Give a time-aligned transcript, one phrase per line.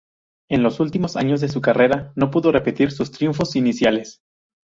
[0.49, 4.23] En los últimos años de su carrera no pudo repetir sus triunfos iniciales.